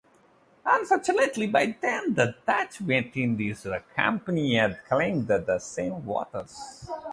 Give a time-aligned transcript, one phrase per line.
[0.65, 6.89] Unfortunately, by then, the Dutch West Indies Company had claimed the same waters.